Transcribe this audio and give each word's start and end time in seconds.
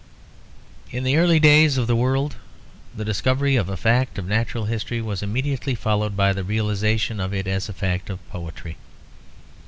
In 0.89 1.03
the 1.03 1.15
early 1.17 1.39
days 1.39 1.77
of 1.77 1.85
the 1.85 1.95
world, 1.95 2.35
the 2.95 3.05
discovery 3.05 3.55
of 3.55 3.69
a 3.69 3.77
fact 3.77 4.17
of 4.17 4.25
natural 4.25 4.65
history 4.65 4.99
was 4.99 5.21
immediately 5.21 5.75
followed 5.75 6.17
by 6.17 6.33
the 6.33 6.43
realization 6.43 7.19
of 7.19 7.35
it 7.35 7.45
as 7.45 7.69
a 7.69 7.73
fact 7.73 8.09
of 8.09 8.17
poetry. 8.31 8.77